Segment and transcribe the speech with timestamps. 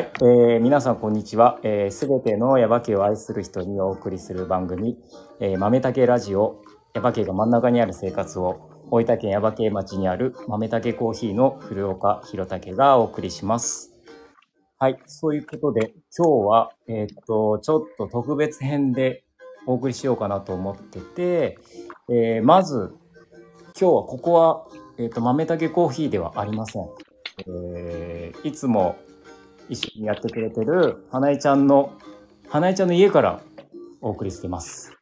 [0.00, 1.58] はい、えー、皆さんこんにちは。
[1.60, 4.96] す、えー、べ、てのヤバ系を愛する人にお送りする番組、
[5.40, 6.62] えー、豆竹ラジオ、
[6.94, 13.92] ヤバ系が真ん中にある生活を、大分県ヤバ系町にある豆竹コーヒーの古岡弘武がお送りします。
[14.78, 19.24] はい、そういうことで、今日は、えっ、と、ちょっと特別編で
[19.66, 21.58] お送りしようかなと思ってて、
[22.08, 22.94] えー、まず、
[23.78, 26.88] 今日はここは、えっ、と、豆竹コーヒーではありません。
[27.46, 28.96] えー、いつも
[29.70, 31.92] 一緒にやってくれてる花江ちゃんの、
[32.48, 33.40] 花江ちゃんの家から
[34.00, 34.92] お送りしてます。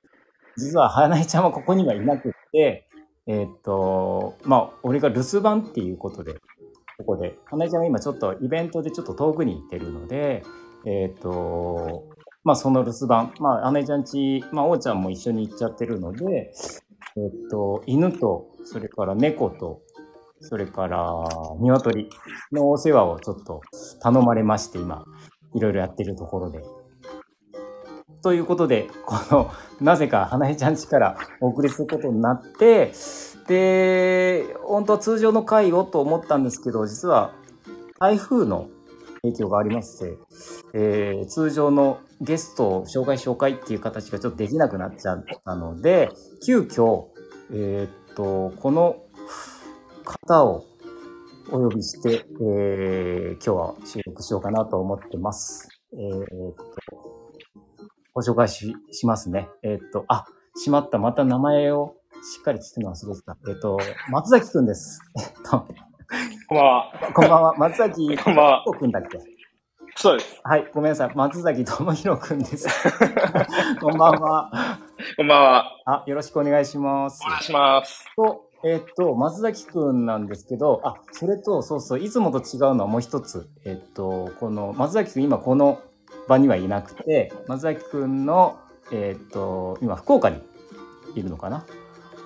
[0.56, 2.88] 実は花江ちゃんはここにはいなくって、
[3.26, 6.34] えー、っと、まあ、俺が留守番っていうことで、
[6.98, 10.42] ここで、花江ちゃんが今ちょっとイベントでちょっと遠くに行ってるので、
[10.86, 12.04] えー、っと、
[12.44, 16.52] まあ、その留守番、まあ、花江ちゃんち、まあ、王ちゃんも一緒に行っちゃってるので、
[17.16, 19.82] え、っと、犬と、それから猫と、
[20.40, 21.04] それから
[21.60, 22.10] 鶏
[22.52, 23.60] のお世話をちょっと
[24.00, 25.04] 頼まれまして、今、
[25.54, 26.62] いろいろやってるところで。
[28.22, 32.92] ということで、この、なぜか花江ちゃんちからお送りすることになって、
[33.46, 37.32] で、本当は通常の回をと思ったんですけど、実は
[37.98, 38.68] 台風の
[39.22, 40.18] 影響がありまして、
[40.74, 46.10] えー、通常のゲストを紹介紹介っていう形がちょっとできなくなっちゃったので、
[46.44, 47.06] 急遽、
[47.52, 48.96] えー、っと、この
[50.08, 50.64] 方を
[51.50, 55.68] お呼びして、えー、今日は収録しようかなと思ってます。
[55.92, 56.64] えー、っと、
[58.14, 59.48] ご紹介ししますね。
[59.62, 60.24] えー、っと、あ、
[60.56, 60.98] しまった。
[60.98, 63.36] また名前をしっかり聞くの忘れてた。
[63.48, 63.78] えっと、
[64.10, 65.00] 松崎くんです。
[65.18, 65.66] えっと、
[66.48, 66.92] こんばんは。
[67.14, 67.54] こんばんは。
[67.56, 68.64] 松崎こんばんは。
[68.78, 69.18] くんだっけ？
[69.96, 70.40] そうです。
[70.44, 71.12] はい、ごめんなさい。
[71.14, 72.68] 松崎智弘くんです。
[73.80, 74.78] こんばんは。
[75.16, 75.72] こんばんは。
[75.86, 77.20] あ、よろしくお願いします。
[77.26, 78.04] お願いします。
[78.14, 83.48] と、えっと、松崎くんなんですけど、あ、それと、そうそう、いつもと違うのはもう一つ。
[83.64, 85.80] えっと、この、松崎くん今この
[86.26, 88.58] 場にはいなくて、松崎くんの、
[88.90, 90.42] えっと、今福岡に
[91.14, 91.64] いるのかな？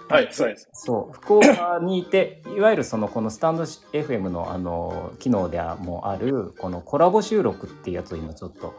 [0.08, 0.68] はい、そうです。
[0.72, 8.74] そう、福岡にいて、いわゆるその、このスタンド FM のあの、機能でもある、このコラボ収録っていうやつを今ちょっと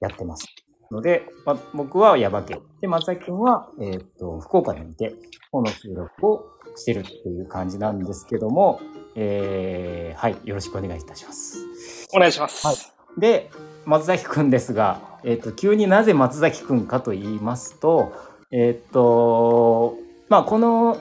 [0.00, 0.46] やってます。
[0.90, 2.60] ので、ま、僕は矢場家。
[2.80, 5.14] で、松崎くんは、えっ、と、福岡にいて、
[5.50, 8.80] この収録をしてるっていう感じなんですけども、
[9.14, 12.08] えー、はい、よろしくお願いいたします。
[12.14, 12.66] お願いします。
[12.66, 13.50] はい、で、
[13.84, 18.12] 松崎くんですが、えっ、ー、と、急になぜ松崎くんかと言いますと、
[18.50, 19.96] えっ、ー、と、
[20.28, 20.98] まあ、この、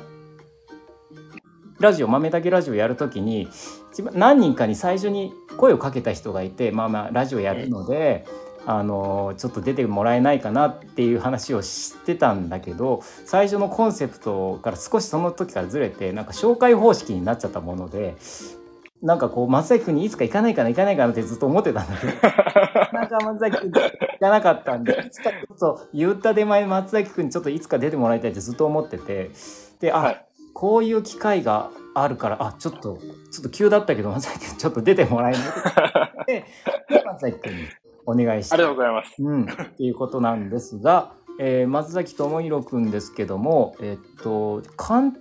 [1.79, 3.47] ラジオ、豆だけラジオやるときに、
[4.13, 8.25] 何人かに最初に声をかけた人がいて、まあまあ、ラジオやるので、
[8.65, 18.15] あのちょっと出てもらえないかなっていう話をしてたんだけど最初のコンセプトから少しその時からずれてなんか紹介方式になっちゃったもので
[19.01, 22.13] なんかこう松崎君にいつか行かないかな行かないかなってずっと思ってたんだけど
[22.93, 29.31] なんか松崎君行かなかったんでいつかちょっと言った手前松崎君にちょっといつか出てもらいたいってずっと思ってて
[29.81, 32.97] であ、はい、こういう機会があるからあちょっと
[33.29, 35.41] ちょっと急だったけど松崎君ちょっと出てもらえない？
[36.25, 36.45] で
[37.05, 37.63] 松崎君に
[38.05, 38.55] お願いして。
[38.55, 39.15] ありがとうございます。
[39.19, 39.43] うん。
[39.43, 39.45] っ
[39.77, 45.13] ていうことなんですが、えー、松崎智弘くんですけども、えっと、簡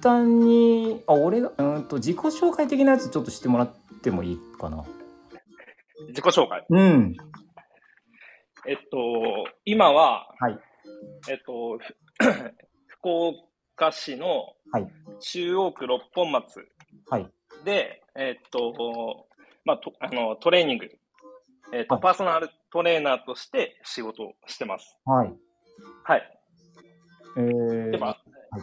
[0.00, 4.84] 単に、あ、俺が、うんと、自己紹介的なやつちょっとしてもらってもいいかな？
[6.08, 6.64] 自己紹介？
[6.68, 7.16] うん。
[8.68, 8.98] えっと、
[9.64, 10.58] 今は、はい。
[11.28, 11.78] えっと、
[12.86, 13.08] 福
[13.76, 14.54] 岡市の
[15.20, 16.62] 中央区六本松で、
[17.10, 17.30] はい、
[18.16, 19.26] えっと、
[19.64, 20.88] まあ、とあのトレーニング
[21.72, 24.96] えっ、ー、と、パーソナルトレーナーとして仕事をしてます。
[25.04, 25.34] はい。
[26.04, 26.38] はい。
[27.38, 28.10] えー、で、まあ、
[28.50, 28.62] はい、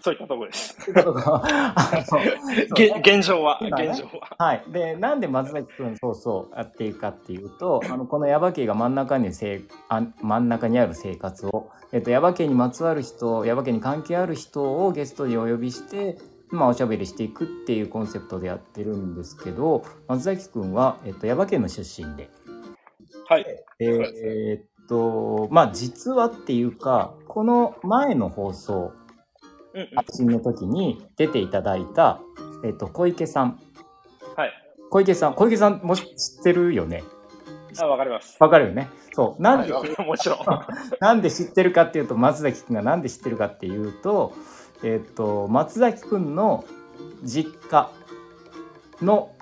[0.00, 0.76] そういったところです。
[3.00, 4.36] 現状は、ね、現状は。
[4.36, 4.64] はい。
[4.68, 16.18] で、なんで松崎くん、そうそう、やっていくかっていうと、あの、この耶馬渓が真ん中にせあ真ん中にある生活を、えっと、耶馬渓にまつわる人、耶馬渓に関係ある人をゲストにお呼びして、
[16.52, 22.30] まあ、おしゃべりしていくっていうコンセプトでやってるんですけど松崎くんは、えっと、耶馬県の出身で。
[23.26, 23.46] はい。
[23.80, 28.92] えー、っとまあ実はっていうかこの前の放送
[29.96, 32.20] 発信の時に出ていただいた、
[32.64, 33.58] えっと、小池さん。
[34.36, 34.52] はい。
[34.90, 36.04] 小池さん小池さんも知っ
[36.42, 37.02] てるよね？
[37.80, 38.36] あ、わかります。
[38.38, 38.90] わかるよね？
[39.14, 39.42] そう。
[39.42, 40.38] なんで、はい、もちろん。
[41.00, 44.34] なんで知ってるかっていうと、松崎くんがなんで知ってるかっていうと、
[44.82, 46.64] えっ、ー、と松崎くんの
[47.22, 47.90] 実家
[49.00, 49.34] の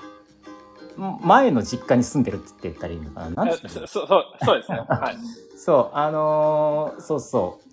[1.22, 3.52] 前の実家に住んでるって言ったらいいのかな？
[3.56, 4.06] そうそう
[4.44, 4.78] そうですね。
[4.88, 5.16] はい。
[5.56, 7.70] そうあのー、そうそう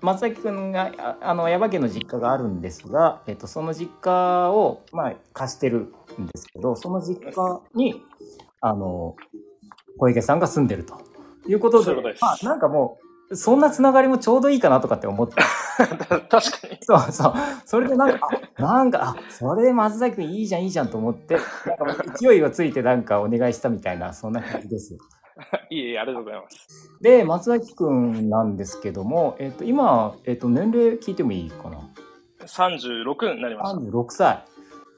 [0.00, 8.02] 松崎くんがあの耶馬家の実家があるんですが、えっと、その実家を、まあ、貸してるんですけど、その実家に、
[8.60, 9.16] あの、
[9.98, 11.00] 小池さんが住んでると
[11.48, 15.34] いうことで、まあ、なんかもう、そんなつながりもちょうどいいかなとかって思って。
[16.28, 16.40] 確か
[16.70, 16.78] に。
[16.80, 17.34] そうそう。
[17.64, 21.38] それでなんか、あ、なんか、あ、それで松崎くんいいじゃんいいじゃんと思って、
[22.20, 24.96] 勢いがついてなんかお願いしたみたいな、そんな感じです。
[25.70, 26.90] いえいえ、ありがとうございます。
[27.00, 31.78] で、松崎くんなんですけども、えっ、と、今、えっ、と、年齢聞いてもいいかな
[32.40, 33.78] ?36 になりました。
[33.78, 34.44] 36歳。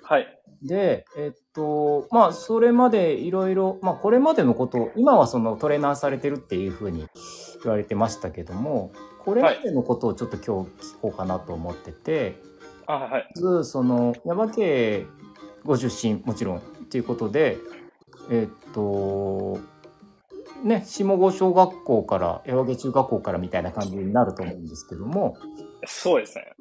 [0.03, 0.40] はい。
[0.63, 7.07] で、えっと、まあ、それまでいろいろ、まあ、これまでのことを、今はそのトレーナーされてるっていうふうに
[7.63, 8.93] 言われてましたけども、
[9.25, 12.41] これまでのことをちょっと今日聞こうかなと思ってて、
[12.87, 13.29] はい、あはい。
[13.35, 15.07] まず、その、山家
[15.65, 16.61] ご出身、もちろん、っ
[16.91, 17.59] ていうことで、
[18.31, 19.59] えっと、
[20.63, 25.37] ね、下郷小学校から、山家中学校からみたいな感じになると思うんですけども、
[25.87, 26.53] そうですね。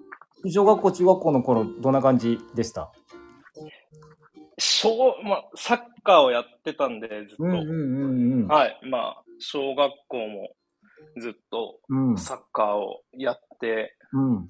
[0.50, 2.94] 小学校、中学校の頃、どんな感じでした？
[4.60, 7.44] 小、まあ、サッカーをやってたんで、ずっと。
[7.44, 8.80] はい。
[8.90, 10.50] まあ、小学校も
[11.20, 11.80] ずっと
[12.18, 14.50] サッカーをやって、うん、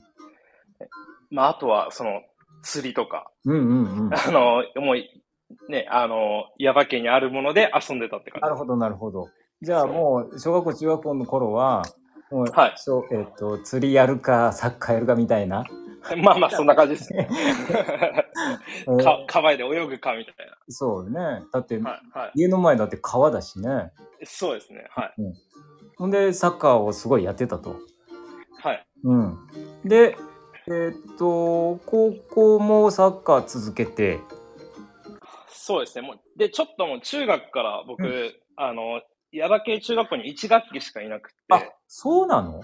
[1.32, 2.22] まあ、あとは、その、
[2.62, 8.42] 釣りとか、うんうんうん、あの、もう、ね、あの、耶馬家にあるもので遊んでたって感じ。
[8.42, 9.30] なるほど、なるほど。
[9.62, 11.84] じゃあもう、小学校、中学校の頃は、
[12.32, 15.64] もう、はい、えっ、ー、と、釣りやるか、サッカーやるかみたいな
[16.24, 17.28] まあまあ、そんな感じですね。
[18.86, 20.58] か、川で泳ぐかみたいな。
[20.70, 21.44] そうね。
[21.52, 23.92] だって、はいはい、家の前だって川だしね。
[24.24, 24.86] そうですね。
[24.90, 25.14] はい。
[25.18, 25.34] うん、
[25.98, 27.78] ほんで、サッカーをすごいやってたと。
[28.62, 28.86] はい。
[29.04, 29.38] うん。
[29.86, 30.18] で、
[30.68, 34.20] えー、っと、高校もサッカー続けて。
[35.50, 36.08] そうですね。
[36.08, 41.38] もう、で、ちょっともう中学から僕、うん、あの、耶馬系中学校に1学期しかいなくて。
[41.50, 42.62] あ、そうなの？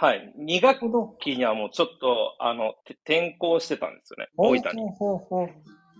[0.00, 0.32] はい。
[0.38, 0.80] 2学
[1.20, 2.72] 期にはもうちょっと、あの、
[3.04, 4.28] 転校してたんですよね。
[4.38, 4.90] 大分に。
[4.92, 5.48] ほうほう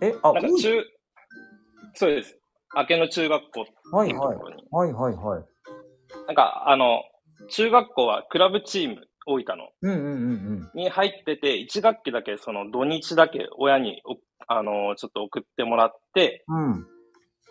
[0.01, 0.83] え、あ、なんか中、
[1.93, 2.35] そうです。
[2.75, 3.65] 明けの中学校っ
[4.05, 4.63] ていうところに。
[4.71, 5.45] はいはい、はいはいはい
[6.25, 7.03] なんか、あの、
[7.51, 9.69] 中学校はクラブチーム、大分の。
[9.83, 10.71] うんうんうんうん。
[10.73, 14.01] に入ってて、1学期だけ、その土日だけ親に、
[14.47, 16.87] あの、ちょっと送ってもらって、うん。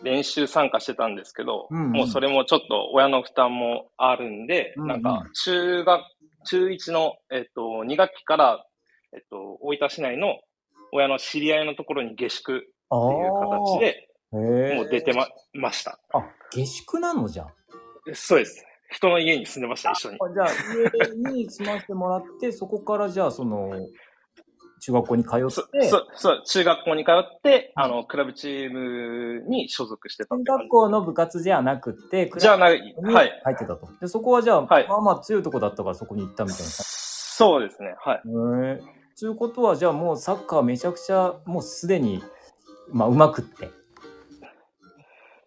[0.03, 6.01] 練習参加してたんですけど、うんうん、もうそれもちょっと親の負担もあるんで、うんうん、なんか中学
[6.45, 8.65] 中1の、えっと、2学期から、
[9.13, 10.39] えっと、大分市内の
[10.91, 12.69] 親の知り合いのところに下宿っていう
[13.39, 15.99] 形で、もう出てま、ました。
[16.13, 17.47] あ、下宿なのじゃ
[18.13, 18.65] そうです。
[18.91, 20.17] 人の家に住んでました、一緒に。
[20.17, 20.49] じゃあ、
[21.15, 23.69] 家に住ませてもらって、そこからじゃあ、その、
[24.81, 25.89] 中学校に通って。
[25.89, 33.41] そう、そう、中学校に通って、あの、クラブチームに所属してた中学校の部活じゃなくて、じゃない、はい。
[33.43, 33.87] 入ってたと。
[34.01, 36.65] で、そこはじゃあ、はい、まあまあ強いとこだったからそこに行ったみたいな。
[36.65, 38.17] そうですね、はい。
[38.17, 38.21] へ
[38.79, 39.01] え。
[39.19, 42.23] ということは、じゃあもうサッカーめちゃくちゃ、もうすでに、
[42.91, 43.69] まあ、うまくって。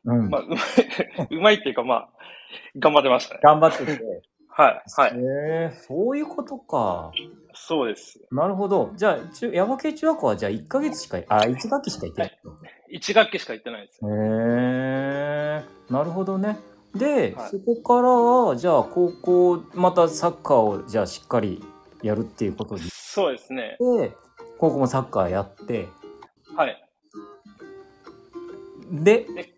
[0.04, 0.30] うん。
[0.30, 0.58] まあ、うまい、
[1.36, 2.08] うまいっていうか、まあ、
[2.78, 3.40] 頑張ってましたね。
[3.42, 4.00] 頑張ってて。
[4.48, 5.10] はい、はい。
[5.10, 7.10] へえ、そういうことか。
[7.54, 8.20] そうです。
[8.30, 8.92] なるほど。
[8.96, 12.40] じゃあ、中、山系中学校はじゃあ1ヶ月しか、あ、1学期しか行ってない。
[12.96, 14.00] 1学期しか行ってないです。
[14.04, 16.58] へえ、なるほどね。
[16.94, 21.62] で、はい、そこからは、じゃあ高校、またサッカーを、じゃあしっかり
[22.02, 22.82] やるっていうことで。
[22.88, 23.76] そうですね。
[23.98, 24.12] で、
[24.58, 25.88] 高校もサッカーやって。
[26.56, 26.88] はい。
[28.90, 29.54] で、で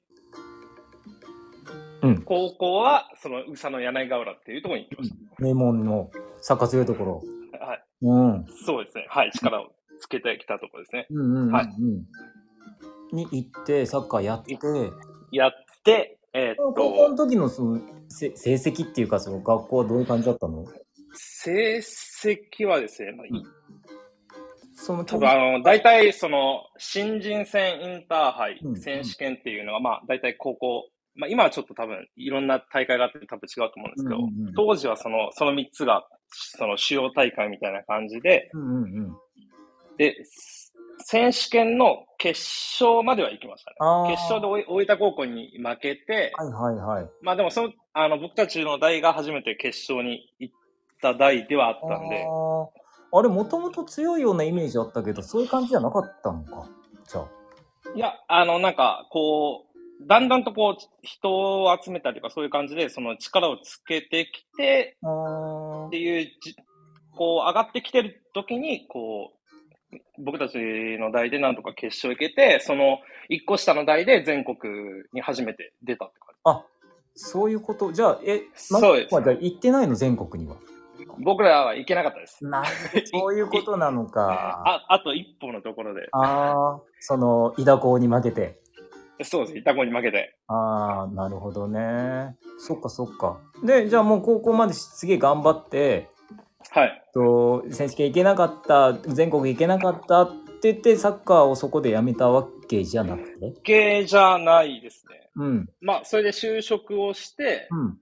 [2.03, 5.17] うん、高校は、その、宇佐の柳川原っていうところに行きました。
[5.39, 6.11] 名門の
[6.41, 7.23] サッカー強いところ。
[7.61, 7.86] はい。
[8.03, 8.47] うん。
[8.65, 9.07] そうですね。
[9.09, 9.31] はい。
[9.33, 11.07] 力をつけてきたところですね。
[11.11, 11.69] うんうんうん、うん、はい。
[13.13, 14.59] に行って、サッカーやって。
[15.33, 15.53] やっ
[15.85, 16.73] て、えー、っと。
[16.73, 20.65] 高校の時のその成績っていうか、その学校はどういう感じだったの？
[21.15, 23.43] 成績はですね、まあ、うん
[24.79, 39.17] その多分あの、大体その、新人戦インターハイ選手権っていうのが、まあ、大体高校まあ今はちょっと多分いろんな大会があって多分違うと思うんですけど、うんうん、当時はその、その3つが、その主要大会みたいな感じで、うんうんうん、
[39.97, 40.17] で、
[40.99, 42.41] 選手権の決
[42.81, 44.11] 勝までは行きましたね。
[44.11, 47.11] 決勝で大分高校に負けて、はいはいはい。
[47.23, 50.55] まあでもその、あの、僕たちの代が初めて決勝に行っ
[51.01, 52.27] た代ではあったんで。
[53.13, 56.69] あれ、もともと強いようなイメージあったけど、そういう感じじゃなかったのか。
[57.09, 57.29] じゃあ。
[57.95, 59.66] いや、あの、なんか、こう、
[60.03, 64.97] だんだんとこう、人を集めたりとかそういう感じで、その力をつけてきて、
[65.87, 66.31] っていう
[67.17, 69.33] こう、上がってきてる時に、こ
[69.93, 70.59] う、僕たち
[70.99, 72.99] の代でなんとか決勝行けて、その
[73.29, 74.57] 一個下の代で全国
[75.13, 76.41] に初めて出たって感じ。
[76.45, 76.65] あ、
[77.15, 77.93] そういうこと？
[77.93, 79.15] じゃあ、え、ま、そうです。
[79.15, 80.57] まあ、じゃ行ってないの、全国には？
[81.21, 82.45] 僕らは行けなかったです。
[82.45, 84.63] なるほど、そういうことなのか。
[84.67, 86.09] あ、あと一歩のところで。
[86.13, 88.59] ああ、その、イダコに負けて。
[89.23, 90.37] そうです、イタコに負けて。
[90.47, 92.37] ああ、なるほどね。
[92.59, 93.41] そっかそっか。
[93.65, 96.09] で、じゃあもう高校まですげえ頑張って、
[96.71, 97.03] はい。
[97.15, 103.53] と、選手権行けなかった、全国行けなかったって言って、サッカーをそこでやめたわけじゃなくて？
[103.63, 105.31] けじゃないですね。
[105.37, 105.69] うん。
[105.81, 107.99] まあ、それで就職をして、うん、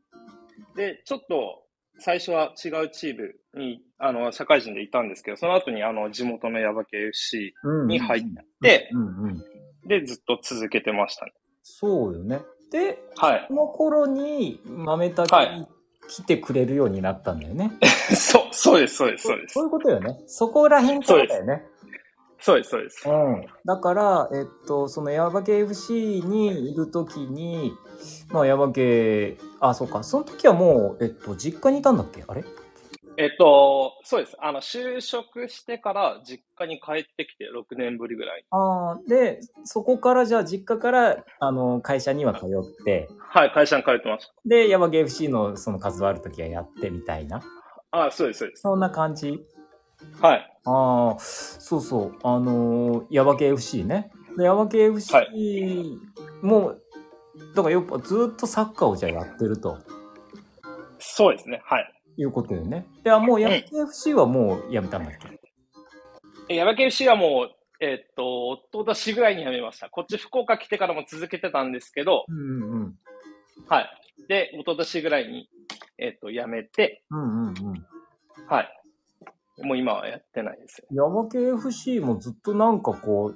[0.77, 1.63] で、ちょっと、
[1.99, 7.55] 最初は違うチームに、あの、社会人でいたんですけど、その後に、あの、地元のヤバ系 FC
[7.87, 8.23] に入っ
[8.63, 9.45] て、うんうん、
[9.87, 11.33] で、ずっと続けてましたね。
[11.63, 12.43] そうよね。
[12.71, 15.67] で、はい、その頃に豆竹に
[16.09, 17.73] 来てくれるようになったんだよね。
[18.15, 19.55] そう、そうです、そうです、そうです。
[19.55, 20.21] そういうことよね。
[20.27, 21.67] そこら辺からだよね。
[22.41, 23.09] そうです、そうです。
[23.09, 23.47] うん。
[23.65, 27.73] だから、えっと、そのヤバ系 FC にいるときに、
[28.31, 32.23] まあ、ヤバ系、あ、そうか、その時はもう、えっと、実家にいたんだっけ？
[32.27, 32.45] あれ？
[33.17, 34.37] えっと、そうです。
[34.41, 38.45] あの、就職してから実家に帰ってきて6年ぶりぐらい。
[38.51, 43.09] ああ、で、そこからじゃあ実家から、あの、会社には通って。
[43.21, 44.35] はい、会社に通ってました。
[44.45, 47.41] で、ヤバゲ FC のその活動ある時はやってみたいな。
[47.93, 48.63] ああ、そうです、そうです。
[48.63, 49.47] そんな感じ？
[50.21, 50.59] はい。
[50.65, 52.19] ああ、そうそう。
[52.25, 54.11] あのー、ヤバケ FC ね。
[54.37, 56.01] で、ヤバケ FC
[56.43, 56.79] も、はい、
[57.55, 59.79] だからやっぱずっとサッカーをじゃあやってると。
[60.99, 61.63] そうですね。
[61.65, 61.94] はい。
[62.17, 62.87] いうことよね。
[63.03, 65.29] で、はもうヤバケ FC はもうやめたんだっけ、
[66.49, 69.91] え、ヤバケ FC はもう、えー、っと、おととしぐらいに辞めました。
[69.91, 72.95] こっち福岡来てからも続けてたんですけど、うんうんうん、
[73.69, 73.91] はい。
[74.29, 75.49] で、おととしぐらいに、
[75.99, 77.87] えー、っと、辞めて、うんうんうん、
[78.47, 78.69] はい。
[79.63, 80.87] もう今はやってないですよ。
[80.91, 83.35] ヤマケ FC もずっとなんかこ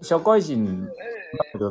[0.00, 0.88] う、社会人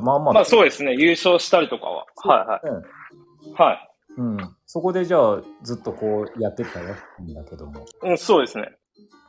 [0.01, 0.33] まあまあ。
[0.33, 2.05] まあそうですね、優勝したりとかは。
[2.15, 3.61] はいはい。
[3.61, 3.92] はい。
[4.17, 4.37] うん。
[4.65, 7.85] そこでじゃあずっとこうやってたよんだけども。
[8.03, 8.69] うん、そうですね。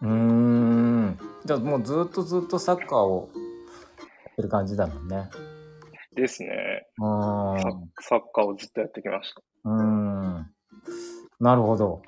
[0.02, 1.18] うん。
[1.44, 3.38] じゃあもうずっとずっとサッカーをや
[4.32, 5.30] ってる感じだもんね。
[6.14, 6.50] ですね。
[6.98, 7.60] うん。
[8.00, 9.42] サッカーをずっとやってきました。
[9.64, 10.46] うん。
[11.40, 12.02] なるほど。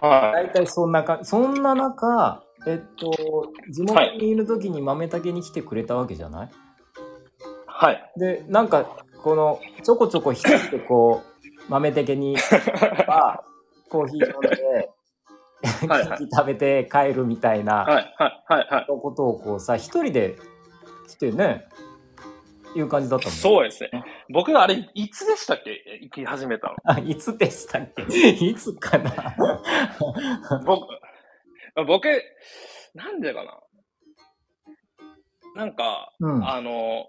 [0.00, 0.46] はい。
[0.48, 3.10] 大体そんなか、そんな中、えっと、
[3.70, 6.50] 地元にいる時に豆竹に来てくれたわけじゃない？
[7.66, 8.12] はい。
[8.16, 8.84] で、なんか、
[9.22, 11.35] この、ちょこちょこ一人でこう、
[11.68, 12.36] 豆竹に
[13.06, 13.44] は、
[13.88, 14.90] コーヒー飲んで、
[15.88, 18.44] はいはい、 食べて帰るみたいな、はいはい。
[18.48, 18.86] はいはい。
[18.86, 20.36] ことをこうさ、一人で
[21.08, 21.66] 来てね、
[22.74, 23.90] いう感じだったそうですね。
[24.28, 25.98] 僕があれ、いつでしたっけ？
[26.02, 26.74] 行き始めたの。
[26.84, 28.02] あ、いつでしたっけ？
[28.30, 29.12] いつかな？
[30.66, 30.86] 僕、
[31.86, 32.08] 僕、
[32.94, 33.58] なんでかな？
[35.54, 37.06] なんか、うん、あの、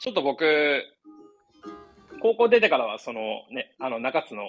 [0.00, 0.82] ちょっと僕、
[2.26, 3.20] 高校出てからは、その
[3.52, 4.42] ね、あの、中津の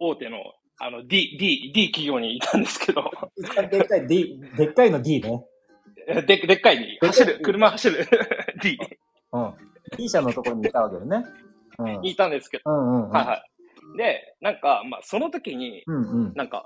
[0.00, 0.38] 大手の、
[0.78, 3.10] あの、D、D、D 企業にいたんですけど。
[3.70, 5.44] でっかい D、でっかいの D ね。
[6.06, 6.98] で、でっかい D。
[7.02, 8.06] 走る、車走る
[8.62, 8.78] D。
[9.32, 9.54] うん。
[9.96, 11.22] T 社のところにいたわけよね。
[11.78, 12.06] うん。
[12.06, 12.70] いたんですけど。
[12.70, 13.98] うんうん、うん、はいはい。
[13.98, 16.64] で、なんか、まあ、その時に、うんうん、なんか、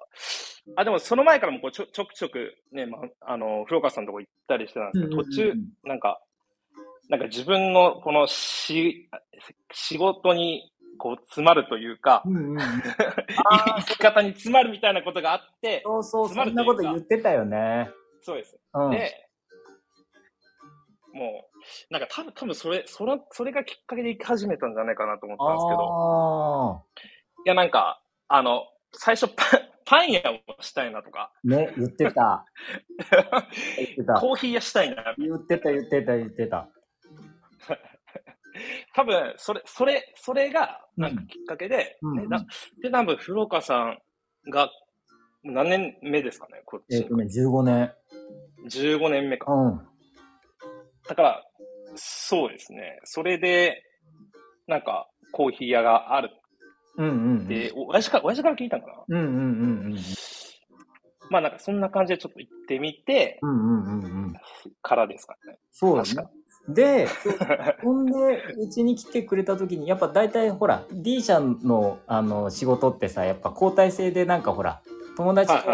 [0.76, 5.52] あ、でもその前からもこうちょちょくちょくね、まあ、あの、古川さんのとこ行ったりしてたんですけど、途中、
[5.84, 6.20] なんか、
[7.08, 9.08] なんか自分のこのし、
[9.72, 12.58] 仕事にこう詰まるというか、うんうん、
[13.78, 17.90] 生き方に詰まるみたいなことがあって、そうそう、そんなこと言ってたよね。
[18.20, 18.58] そうです。
[18.74, 19.28] うん、で、
[21.12, 21.48] も
[21.90, 27.44] う、なんか多分、多分それ、それ、それがきっかけで行き始めたんじゃないかなと思ったんですけど。
[27.46, 29.44] いや、なんか、あの、最初パ、
[29.84, 31.32] パン屋をしたいなとか。
[31.44, 32.46] ね、言ってた。
[33.76, 34.14] 言ってた。
[34.14, 35.14] コーヒー屋したいな。
[35.18, 36.68] 言ってた、言ってた、言ってた。
[38.94, 42.28] 多分、それ、それ、それが、なんかきっかけで、うん、
[42.80, 43.98] で、多分、古岡さん
[44.50, 44.70] が、
[45.44, 46.96] 何年目ですかね、こっち。
[46.96, 47.92] えっ、とね、15年。
[48.68, 49.52] 15年目か。
[49.52, 49.80] うん。
[51.08, 51.44] だから、
[51.96, 53.00] そうですね。
[53.04, 53.82] それで、
[54.66, 56.30] なんか、コーヒー屋がある。
[56.96, 57.48] うんうん、うん。
[57.48, 59.96] で、親父から、親父から聞いたのかなうんうんうんうん。
[61.30, 64.34] まあなんかそんな感じでちょっと行ってみて、うんうんうんうん。
[64.82, 65.58] からですかね。
[65.70, 66.24] そうですね。
[66.68, 67.08] で、
[67.82, 68.12] ほんで、
[68.58, 74.80] うちに来てくれた時に、やっぱ大体ほら、D 社のあの仕事ってさ、やっぱ交代制でなんかほら、
[75.16, 75.70] 友達と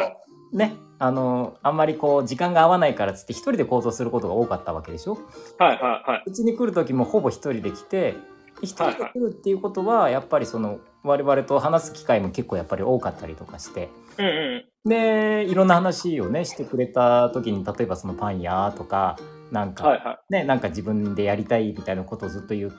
[0.53, 5.19] ね、あの、あんまりこう、時間が合わないからつって一人で行動することが多かったわけでしょ？
[5.59, 6.23] はいはいはい。
[6.27, 8.15] うちに来る時もほぼ一人で来て、
[8.63, 19.17] 一人で来るっていうことは、やっぱりその、我々と話す機会も結構やっぱり多かったりとかして、うんうん、で、いろんな話をね、してくれた時に、例えばそのパン屋とか、
[19.51, 22.73] なんか、はいはい、ね、なんか自分でやりたいみたいなことをずっと言っ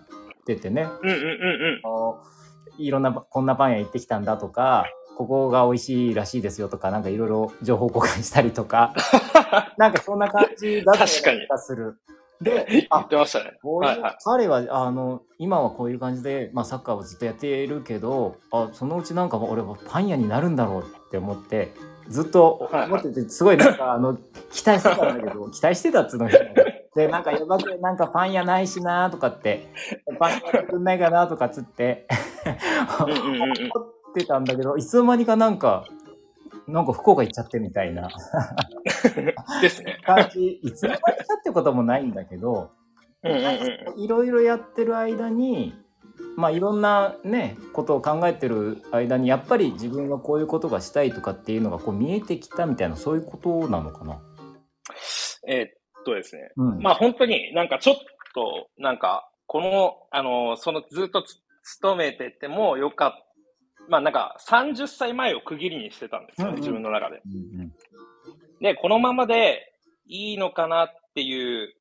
[0.46, 1.22] ててね、うんうんうん
[2.78, 4.86] うん、いろんな、こんなパン屋行ってきたんだとか、
[5.18, 8.94] ここが美味しいらしいですよとか、なんかいろいろ情報交換したりとか、
[9.78, 12.00] なんかそんな感じだった気がする。
[12.42, 13.58] で、 言ってましたね。
[13.62, 21.74] はいはい、彼は、あの、今はこういう感じで、まあサッカーをずっとやっているけど、あ、そのうちなんか俺はパン屋になるんだろうって思って、
[22.10, 24.18] ずっと思ってて、すごいなんか、あの、
[24.52, 26.28] 期待してたんだけど、 期待してたっつうの
[26.96, 29.68] で、なんか、やばくなんかパン屋ないしなとかって、
[30.18, 32.08] パン屋くんないかなとかつって、
[33.00, 35.86] 思ってたんだけど、いつの間にかなんか、
[36.68, 38.10] なんか福岡行っちゃってみたいな。
[39.62, 40.00] ですね。
[40.04, 42.72] 感じ、いつの間にかってこともないんだけど、
[43.98, 45.76] いろいろやってる間に、
[46.36, 54.22] まあいろんなね、ことを考えてる間に、やっぱり自分はこういうことがしたいとかっていうのがこう見えてきたみたいな、そういうことなのかな？
[55.48, 57.96] えー、っとですね、うん、まあ本当になんかちょっ
[58.34, 61.24] と、なんか、この、あの、そのずっと
[61.64, 63.26] 勤めててもよかった。
[63.90, 67.72] まあなんか30歳前を区切りにしてたんですよね、うんうん、自分の中で、うんうん。
[68.62, 69.74] で、このままで
[70.06, 71.74] いいのかなっていう、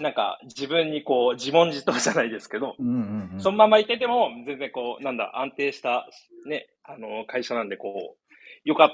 [0.00, 6.06] なんか自分にこう自問自答じゃないですけど、うんうんうん、そのままいてても全然こう、なんだ、安定した
[6.46, 8.90] ね、あの、会社なんでこう、よかっ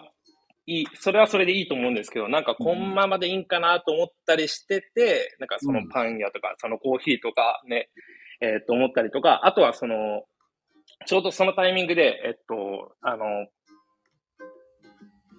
[0.66, 7.88] いい、それはそれでいいと思うんですけど、なんかこのままでいいんかなと思ったりしてて、なんかそのパン屋とか、そのコーヒーとかね、
[8.40, 10.24] えっと思ったりとか、あとはその、
[11.06, 13.46] ちょうどそのタイミングで、えっと、あの、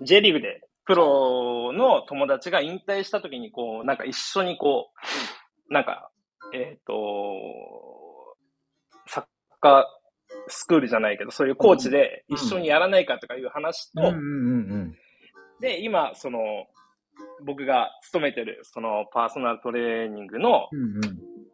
[0.01, 6.09] J リーグでプロの友達が引退した時にこう、なんか一緒にこう、なんか、
[6.53, 6.93] えっ、と、
[9.07, 9.25] サッ
[9.59, 9.83] カー
[10.47, 14.13] スクールじゃないけど、そういうコーチで一緒にやらないかとかいう話と、
[15.59, 16.39] で、今、その、
[17.45, 21.01] 僕が勤めてる、そのパーソナルトレーニングの、うんうん、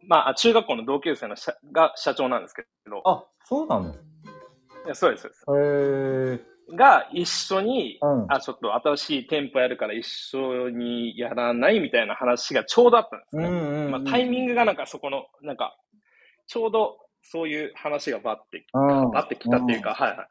[0.06, 3.02] まあ、中学校の同級生の社が社長なんですけど。
[3.04, 3.94] あ、そうなの？
[3.94, 6.44] いやそうです、そうです。
[6.44, 13.44] へが一緒に、うん、あ、ちょっと新しい店舗やるから一緒にやらないみたいな話がちょうどあったんですね。
[13.44, 15.76] うんうんうん、まあ、タイミングがなんかそこの、なんか、
[16.46, 20.28] ちょうどそういう話がバッて、バッてきたっていうか、はいはい。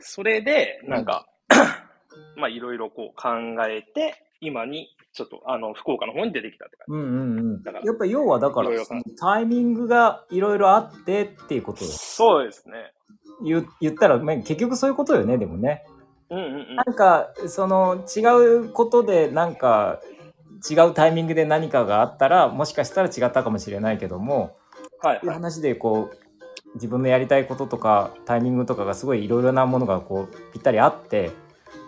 [0.00, 1.26] それで、なんか、
[2.36, 3.28] まあいろいろこう考
[3.66, 6.92] えて、今にちょっとあの福岡の方に出てきたって感じ。
[6.92, 7.62] うんうんうん。
[7.62, 8.70] だからやっぱり要はだから、
[9.18, 12.92] タイミングがいろいろあってっていうことそうですね。
[13.42, 15.84] 言言ったら、結局そういうことよね、でもね。
[16.30, 18.20] うんうんうん、なんか、その違
[18.64, 20.00] うことでなんか
[20.68, 24.56] 違うタイミングで何かがあったら、もしかしたら違ったかもしれないけども、
[25.00, 26.26] はい、はい、いう話でこう、
[26.74, 31.30] 自分のやりたいこととかタイミングとかがすごいいろいろなものがこうぴったりあって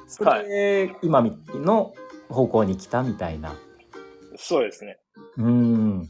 [0.06, 0.48] それ
[0.88, 1.22] で今
[1.54, 1.92] の
[2.30, 3.54] 方向に来たみたいな。
[4.36, 4.98] そうですね。
[5.36, 6.08] うん。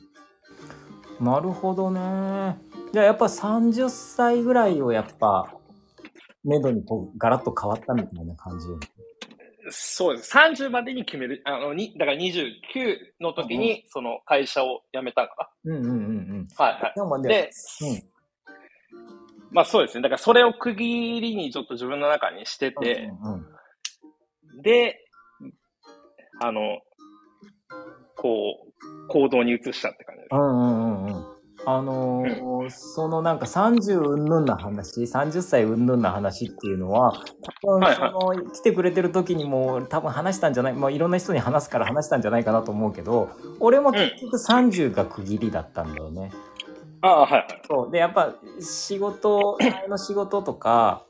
[1.21, 2.57] なるほどね。
[2.93, 5.53] じゃあやっぱ30歳ぐらいをやっぱ、
[6.45, 8.67] めどにこうガラッと変わったみたいな感じ
[9.71, 10.35] そうです。
[10.35, 11.43] 30までに決める。
[11.45, 12.53] あの、に、だから29
[13.21, 15.73] の時に、その会社を辞めたかな。
[15.73, 16.01] うんうんうんう
[16.41, 16.49] ん。
[16.57, 17.23] はいはい。
[17.23, 17.51] で、
[17.83, 18.03] うん、
[19.51, 20.03] まあそうですね。
[20.03, 23.37] だからそれを区切りにちょっと自分の中にしてて、うんうんう
[24.59, 24.99] ん、で、
[26.41, 26.81] あの、
[28.17, 30.35] こう、行動に移したって感じです。
[30.35, 31.38] うんうんうんうん。
[31.77, 37.13] あのーうん、そのなんか30うんぬんな話、30歳うんぬんな話っていうのは、
[37.63, 46.31] 多分その、はいはい、来てくれてる時にも多分話したんじゃない、まあいろんな人に話すから話したんじゃないかなと思うけど、俺も結局30が区切りだったんだよね。
[46.33, 46.49] うん
[47.01, 47.63] ああ、はいはい。
[47.69, 47.91] そう。
[47.91, 51.05] で、やっぱ仕事、前の仕事とか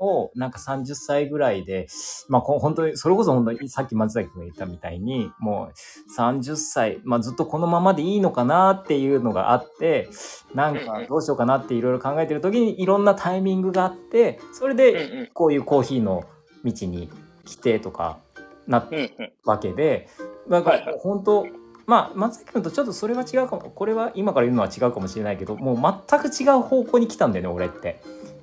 [0.00, 1.86] を、なんか30歳ぐらいで、
[2.28, 10.08] まあ、本当に、それこそ本当に、さっき松崎君が言ったみたいに、もう30歳、まあ、ずっとこのままでいいのかなっていうのがあって、
[10.54, 16.24] なんかどうしようかなっていろいろ考えてる時に、いろんなタイミングがあって、それで、こういうコーヒーの
[16.64, 17.10] 道に
[17.44, 18.18] 来てとか、
[18.66, 18.96] なった
[19.44, 20.08] わけで、
[20.48, 21.46] なんか本当、
[21.86, 28.00] まあ松崎君とちょっとそれは違うかもこれは今から言うのは違うかもしれないけどもう全く違う方向に来たんだよね俺って。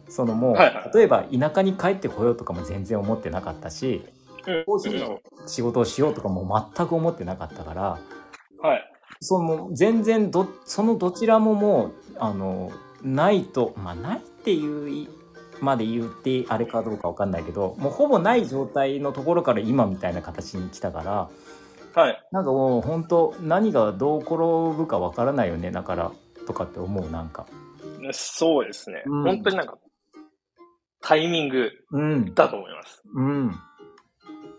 [0.10, 4.06] そのもう、はいはい、例えば田舎に帰ってこようとかも全然思ってなかったし、
[4.66, 8.00] コーヒーの仕事をしようとかも全く思ってなかったから、
[8.62, 12.72] はい、その全然どそのどちらももうあの
[13.04, 15.08] ないとまあないっていう
[15.60, 21.30] まで言ってあれかどうか分かんないけどもうほぼない状態のところから今みたいな形に来たから。
[21.98, 22.24] はい。
[22.32, 24.36] なんかもう本当何がどう転
[24.78, 26.12] ぶかわからないよね、だから
[26.46, 27.48] とかって思う、なんか。
[28.12, 29.02] そうですね。
[29.08, 29.80] うん、本当になんか、
[31.02, 31.72] タイミング
[32.34, 33.04] だと思います。
[33.14, 33.26] うん。
[33.26, 33.52] うん、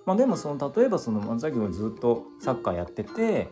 [0.07, 3.49] まあでもその、例えばその、松崎君ずっとサッカーやってて、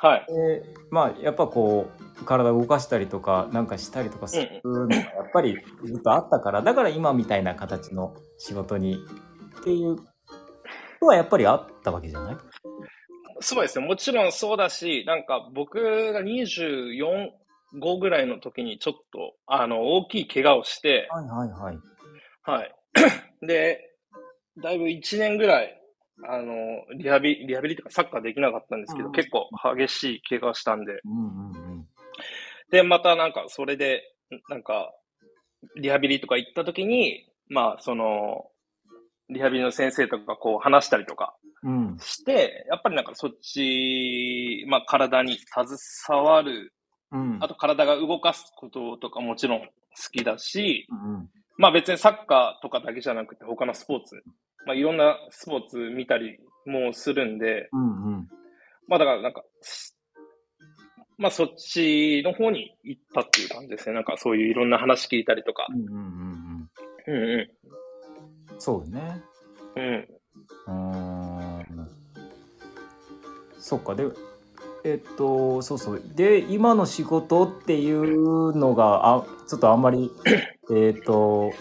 [0.00, 0.26] はい。
[0.28, 8.98] で、まあやっぱこう、体を動かしたりとかなんかしたりとかするのがやっぱりずっとあったからだから今みたいな形の仕事に
[9.60, 9.96] っていう
[11.02, 12.36] のはやっぱりあったわけじゃない？
[13.40, 13.86] そうですね。
[13.86, 17.30] もちろんそうだし、なんか僕が24、
[17.80, 21.78] 5ぐらいの時にちょっと、あの、大きい怪我をして、はいはいはい。
[22.44, 22.74] はい。
[23.46, 23.80] で、
[24.62, 25.80] だいぶ1年ぐらい、
[26.28, 26.54] あの、
[26.96, 31.88] リハビリ、リハビリとかサッカーできなかったんですけど、うん、結構激しい怪我をしたんで、うんうんうん。
[32.70, 34.02] で、またなんかそれで、
[34.48, 34.92] なんか、
[35.76, 38.46] リハビリとか行った時に、まあ、その、
[39.30, 41.34] リハビリの先生とかこう話したりとか
[41.98, 42.38] して、うん、
[42.72, 46.74] やっぱりなんかそっち、まあ体に携わる、
[47.10, 49.66] うん、あと体が動かすこととかもちろん好
[50.12, 54.16] きだし、うん、まあ別にサッカーとかだけじゃなくて他のスポーツ、
[54.66, 58.28] まあいろんなスポーツ見たりもするんで、うんうん、
[58.88, 59.42] まあだからなんか、
[61.16, 63.94] まあそっちの方に行ったっていう感じですね。
[63.94, 65.66] なんかそういういろんな話聞いたりとか。
[65.70, 66.68] うんうんうん
[67.06, 67.14] うん。
[67.14, 68.60] うんうん。
[68.60, 69.22] そうね。
[69.76, 70.08] うん。
[70.66, 71.88] うん。
[73.58, 73.94] そっか。
[73.94, 74.04] で、
[74.84, 76.02] えっと、そうそう。
[76.14, 80.10] で、今の仕事っていうのが、あ、ちょっとあんまり、
[80.72, 81.52] えっと、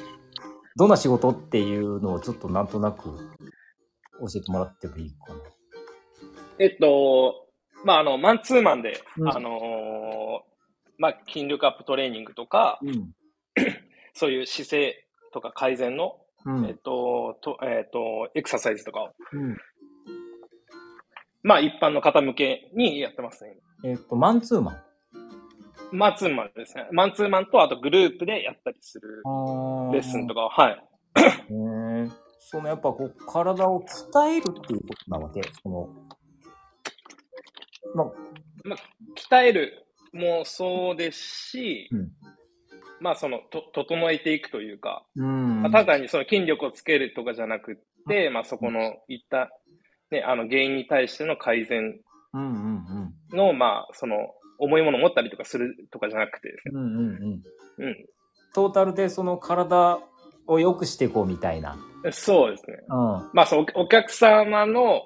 [0.76, 3.18] どんな仕事っていうのをちょっとなんとなく
[4.20, 5.39] 教えてもらってもいいかな。
[6.60, 7.48] えっと、
[7.84, 9.54] まあ、あの、マンツーマンで、うん、あのー、
[10.98, 13.12] まあ、筋力アップトレーニングとか、うん、
[14.13, 19.58] そういう姿勢とか改善のうん、えっ、と、と、えっ、と、エクササイズとかを、うん、
[21.42, 23.58] まあ一般の方向けにやってますね。
[23.86, 24.82] えっ、と、マンツーマン
[25.93, 26.88] マンツーマンですね。
[26.91, 29.21] マンツーマンと、あとグループでやったりする
[29.93, 30.71] レッスンとかはい。
[30.71, 30.75] へ
[31.21, 32.10] え。
[32.39, 35.41] そのやっぱこう、体を鍛えるっていうことなわけ？
[35.62, 35.89] その、
[37.95, 38.06] ま、
[38.65, 38.75] ま
[39.15, 42.12] 鍛えるもそうですし、うん、
[42.99, 45.62] まあその、と、整えていくというか、うん。
[45.62, 47.77] まあ、ただにその筋力をつけるとかじゃなく
[48.10, 49.49] て、まあそこのいった、
[50.10, 52.01] ね、あの原因に対しての改善
[53.32, 54.15] の、まあその、
[54.60, 56.74] 重いものを持ったりとかするとかじゃなくてですね。
[56.76, 57.44] うんうん
[57.80, 57.88] うん。
[57.88, 58.06] うん。
[58.54, 60.00] トータルでその体
[60.48, 61.78] を良くしていこうみたいな。
[62.12, 62.78] そうですね。
[62.89, 62.96] うん。
[63.34, 65.02] まあそう、お客様の、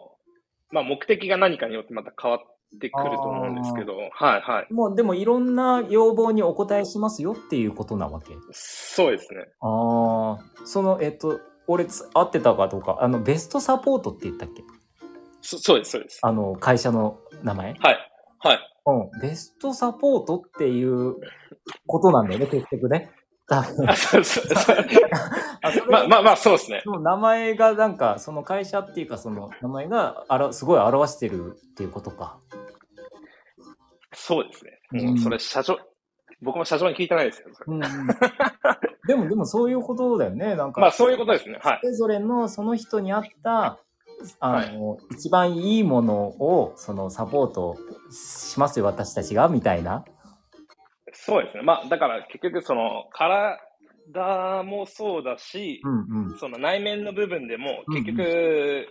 [0.71, 4.73] まあ目的が何かによってまた変わって、ってくると思うんですけど、はいはい。
[4.73, 9.45] もうでもいろんな要望にお答えしますよっていうことなわけそうですね。
[9.61, 14.63] ああ、その、えっと、俺合ってたかどうか、あの、ベストサポートって言ったっけ？
[15.39, 16.19] そそうです、そうです。
[16.21, 17.73] あの、会社の名前？
[17.75, 17.97] はい。
[18.39, 18.59] はい。
[18.87, 19.19] うん。
[19.19, 21.15] ベストサポートっていう
[21.85, 23.11] ことなんだよね、 結局ね。
[23.47, 23.95] 多分。
[23.95, 24.45] そうそう
[25.91, 26.81] まあまあまあ、そうですね。
[27.01, 32.39] 名前がなんか、その会社っていうか、その名前があらすごい表してるっていうことか。
[34.13, 34.79] そうですね。
[34.93, 35.77] うん、それ社長、
[36.41, 37.49] 僕も社長に聞いてないですよ。
[37.67, 37.79] うん、
[39.07, 40.55] でも、でもそういうことだよね。
[40.55, 40.81] なんか。
[40.81, 41.59] まあそういうことですね。
[41.61, 41.79] はい。
[41.81, 43.79] それぞれのその人に合った、
[44.39, 47.77] あの、はい、一番いいものを、そのサポート
[48.11, 50.05] しますよ、私たちが、みたいな。
[51.13, 51.63] そうですね。
[51.63, 58.87] まあ、だから結局その、体もそうだし、うんうん、その内面の部分でも、結局、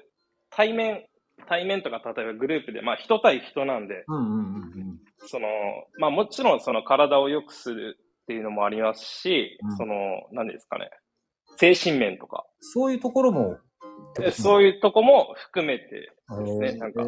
[0.50, 1.06] 対面、
[1.48, 4.04] 対面とか例えばグループで、まあ人対人なんで、
[5.26, 5.48] その、
[5.98, 9.94] まあもちろんその体を良くするっていうのもありますし、うん、その、
[10.32, 10.90] 何ですかね、
[11.56, 12.44] 精神面とか。
[12.60, 13.58] そういうところも
[14.32, 16.10] そういうとこも含めてで
[16.46, 16.72] すね。
[16.74, 17.04] なんか、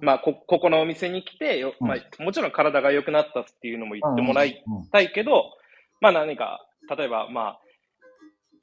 [0.00, 5.52] まあこ、ここのお店に来てよ、まあ、もちろん体が良くなったっていうのも言ってもらいたいけど、
[6.00, 7.60] まあ何か、例えば、まあ、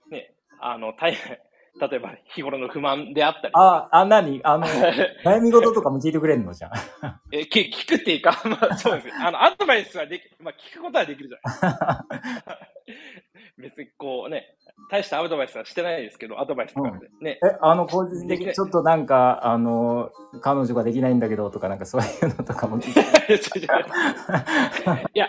[0.10, 1.38] ね、あの、大変、
[1.80, 3.54] 例えば日頃の不満であったり。
[3.54, 4.42] あ、あ、何？
[4.44, 4.66] あの、
[5.24, 6.72] 悩み事とかも聞いてくれんのじゃん。
[7.32, 9.16] え、聞聞くっていうか、 まあそうです。
[9.16, 12.16] あの、アドバイスはでき、まあ聞くことはできるじゃな
[13.60, 14.57] い別にこうね、
[14.90, 16.82] 大したアドバイスはしてないですけど、アドバイスで
[17.22, 17.40] ね。
[17.44, 20.12] え、あの、個人的にちょっとなんか、あの、
[20.42, 22.78] 彼女ができないんだけどとか、なんかそういうのとかも。
[22.80, 22.82] い
[25.14, 25.28] や、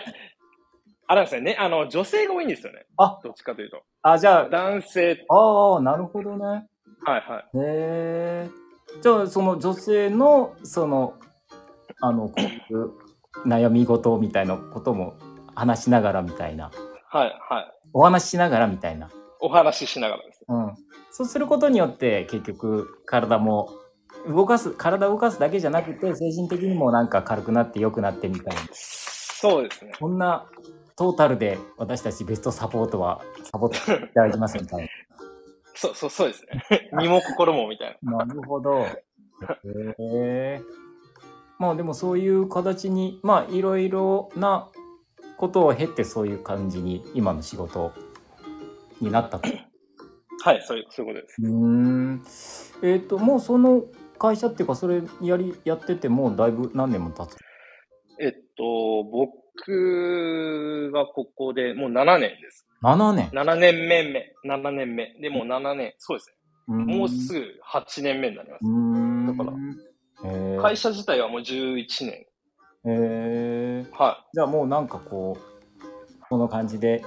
[1.07, 2.85] あれですね、あの、女性が多いんですよね。
[2.97, 3.81] あどっちかというと。
[4.03, 4.49] あ、じゃあ。
[4.49, 5.25] 男性。
[5.27, 6.45] ああ、なるほどね。
[6.45, 7.57] はいはい。
[7.57, 8.49] へえ。
[9.01, 11.15] じゃあ、その女性の、その、
[12.01, 12.91] あの、こういう
[13.45, 15.15] 悩み事みたいなことも
[15.55, 16.71] 話しながらみたいな。
[17.09, 17.71] はいはい。
[17.91, 19.09] お話ししながらみたいな。
[19.39, 20.45] お話ししながらです。
[20.47, 20.75] うん。
[21.11, 23.69] そうすることによって結局体も
[24.27, 28.61] 動かす、体を動かすだけじゃなくて精神的にもなんか軽くなって良くなってみたいな。
[28.73, 29.93] そうですね。
[29.99, 30.45] こんな
[30.95, 34.87] トータルで私たちベストサポートはサポートいただきますみたいな。
[35.73, 36.89] そう、そう、そうですね。
[36.99, 38.17] 身も心もみたいな。
[38.25, 38.81] なるほど。
[38.81, 38.97] へ
[39.63, 40.63] えー。
[41.57, 44.69] まあでもそういう形に、まあいろいろな
[45.37, 47.93] ことを経てそういう感じに今の仕事
[49.01, 49.49] になったと。
[50.41, 51.41] はい、そういうそういうことです。
[51.41, 52.21] うん。
[52.83, 53.83] えっ、ー、ともうその
[54.17, 57.37] 会社っていうかそれやりやっててもうだいぶ何年も経つ？
[58.19, 62.65] えっと僕がここでもう7年です。
[62.81, 65.13] 7年 ?7 年目目、7年目。
[65.19, 66.75] でも7年、そうですね。
[66.75, 69.37] もうすぐ8年目になります。
[69.37, 72.09] だから、会社自体はもう11年。
[72.11, 72.25] へ
[72.85, 73.85] え。
[73.91, 74.29] はい。
[74.33, 75.41] じゃあもうなんかこう、
[76.29, 77.03] この感じで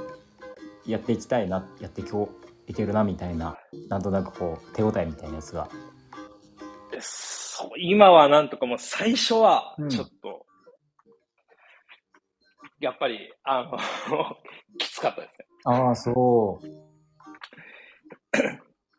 [0.86, 2.30] やっていきたいな、やって今日
[2.66, 3.56] いけるなみたいな、
[3.88, 5.68] なんとなくこう、手応えみたいなやつが。
[7.00, 10.46] そう、今はなんとかもう最初は、ちょっと、
[11.08, 13.78] うん、やっぱり、あの
[14.78, 15.46] きつかったですね。
[15.64, 16.66] ああ、そう。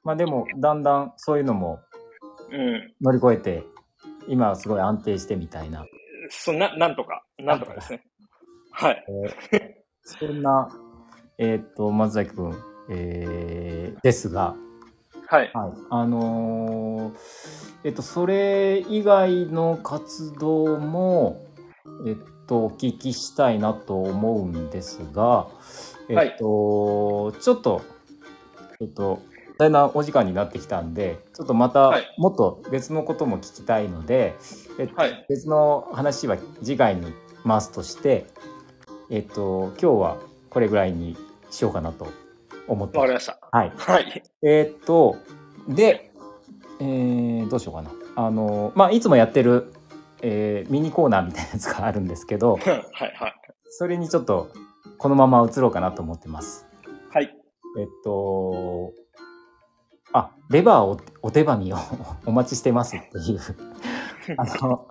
[0.04, 1.80] まあでも、だんだんそういうのも
[3.02, 3.66] 乗り越えて、
[4.26, 5.86] うん、今はすごい安定してみたいな。
[6.30, 8.04] そな、なんとか、なんとかですね。
[8.72, 9.06] はい。
[9.52, 10.68] えー、そんな、
[11.38, 12.56] えー、っと、松崎君、
[12.90, 14.56] えー、ですが、
[15.28, 15.52] はい。
[15.54, 15.72] はい。
[15.90, 17.14] あのー、
[17.86, 21.46] えっと、それ以外の活動も、
[22.06, 22.16] えっ
[22.46, 25.48] と、お聞きしたいなと思うんですが、
[26.10, 27.82] えっと、はい、ちょっと、
[28.80, 29.22] えっと、
[29.58, 34.36] 大なお時間になってきたんで、ちょっとまたもっと別のことも聞きたいので、
[34.80, 37.14] えっと、はい、別の話は次回に
[37.46, 38.28] 回すとして、
[39.10, 40.18] えっと、今日は
[40.54, 41.18] これぐらいに
[41.50, 42.08] しようかなと
[42.68, 43.40] 思ってわかりました。
[43.52, 43.72] はい。
[43.76, 44.24] はい。
[44.44, 45.18] えっと、
[45.68, 46.12] で、
[46.80, 47.92] えー、どうしようかな。
[48.16, 49.74] あの、まあ、いつもやってる、
[50.22, 53.36] えー、ミニコーナーみたいなやつがあるんですけど、 はいはい。
[53.70, 54.52] それにちょっと
[54.98, 56.68] このまま移ろうかなと思ってます。
[57.12, 57.36] はい。
[57.80, 58.94] えっと、
[60.14, 61.78] あ、レバーおお手紙を
[62.26, 63.40] お待ちしてますっていう
[64.38, 64.88] あの、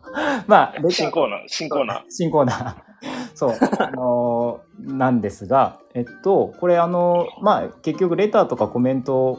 [0.46, 2.02] まあ、新コーナー、新コーナー。
[2.08, 2.91] 新コーナー。
[3.34, 9.38] そう、あのなんですが、えっと、これあの、まあ、結局レターとかコメントを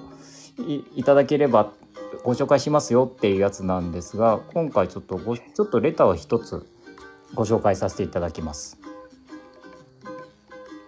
[0.57, 1.71] いいただければ
[2.23, 6.65] ご紹介しますよっていうやつなんですが、今回ちょっとご、ちょっとレターを一つ
[7.33, 8.79] ご紹介させていただきます。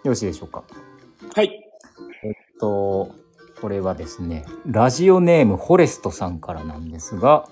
[0.03, 0.63] よろしいでしょうか？
[1.33, 1.67] はい。
[2.23, 3.15] えっと、
[3.59, 7.47] これはですね、ラジオネームフォレストさんからなんですが、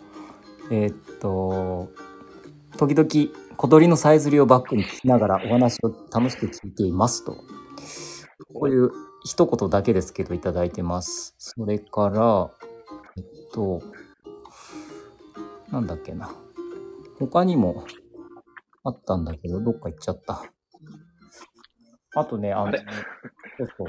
[0.69, 1.89] えっと、
[2.77, 3.09] 時々
[3.57, 7.35] 小鳥のさえずりをバックに聞きながらお話を楽しく聞いていますと。
[8.53, 8.91] こういう
[9.23, 11.35] 一言だけですけどいただいてます。
[11.37, 12.51] それから、
[13.17, 13.81] えっと、
[15.71, 16.29] なんだっけな。
[17.19, 17.85] 他にも
[18.83, 20.43] あったんだけど、どっか行っちゃった。
[22.15, 22.77] あとね、あの、そ
[23.63, 23.87] うそう。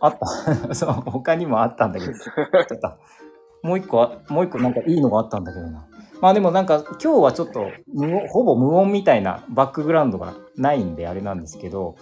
[0.00, 0.74] あった。
[0.74, 2.98] そう、他にもあったんだけど、ちょっと、
[3.62, 5.86] もう一個、もう一個なんかいいのがあったんだけどな。
[6.24, 7.70] まあでもなんか今日はちょっと
[8.30, 11.96] ほぼ無音みたいなバックグラウンドがないんであれなんですけど、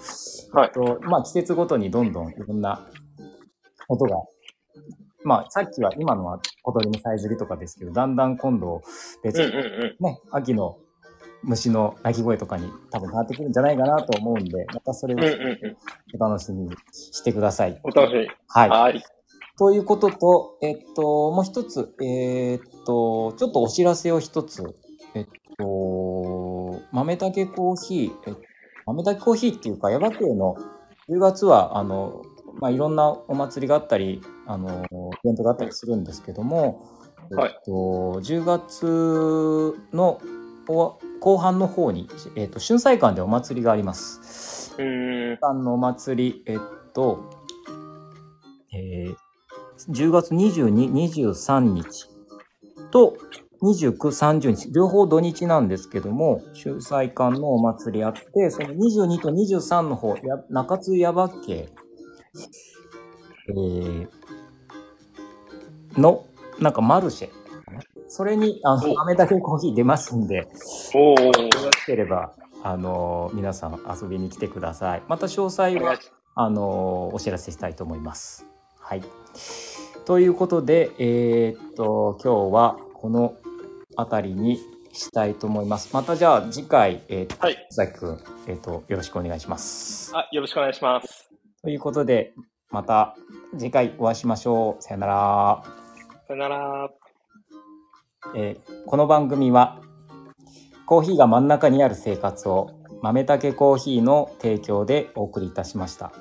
[0.52, 2.88] はい、とまあ季節ごとにどんどんいろんな
[3.88, 4.18] 音が、
[5.24, 8.82] まあさっきは今のは小鳥のさえずりとかですけど、だんだん今度
[9.24, 9.58] 別にね、
[9.98, 10.78] うんうん、秋の
[11.42, 17.80] 虫の鳴き声とかに多分変わってくるんじゃないかなと思うんで、またそれをお楽しみにしてください。
[17.82, 18.28] お楽しみ。
[18.46, 18.68] はい。
[18.68, 19.02] はい
[19.58, 24.62] ということと、えっと、もう一つ、えー、っと、ちょっとお知らせを一つ。
[25.14, 25.26] えっ
[25.58, 28.34] と、豆竹コーヒー、え
[28.86, 30.56] 豆竹コーヒーっていうか、耶馬渓の
[31.08, 32.22] 10月は、あの、
[32.60, 36.88] まあ、いろんなお祭りがあったり、あの、イベントがあったりするんですけども、
[37.30, 37.70] はい、えっと、
[38.22, 40.20] 10月の
[41.20, 44.74] 後半の方に、えっと、春祭館でお祭りがあります。
[44.78, 45.38] うん。
[45.64, 46.58] のお祭り、えっ
[46.92, 47.30] と、
[48.72, 49.16] えー、
[49.90, 52.08] 10月22、23日
[52.90, 53.16] と
[53.62, 61.68] 29、30日、両方土日なんですけども、秀才館のお祭りあって、その22と23の方、や中津耶馬渓、
[63.48, 64.08] えー、
[65.96, 66.26] の、
[66.58, 67.30] なんかマルシェ。
[68.08, 70.48] それに、あの、飴だけコーヒー出ますんで、
[70.94, 75.02] およろしければ、あの、皆さん遊びに来てください。
[75.08, 75.98] また詳細は、
[76.34, 78.46] あの、お知らせしたいと思います。
[78.80, 79.02] はい。
[80.04, 83.34] ということで、えー、っと、今日はこの
[83.96, 84.58] 辺りに
[84.92, 85.94] したいと思います。
[85.94, 90.12] またじゃあ次回、えー、はい、崎くん、えー、っと、よろしくお願いします。
[90.16, 91.30] あ、よろしくお願いします。
[91.62, 92.34] ということで、
[92.70, 93.14] また
[93.56, 94.82] 次回お会いしましょう。
[94.82, 95.62] さよなら。
[96.26, 96.90] さよなら。
[98.34, 99.80] えー、この番組は、
[100.86, 102.70] コーヒーが真ん中にある生活を
[103.02, 106.12] 豆たけコーヒーの提供でお送りいたしました。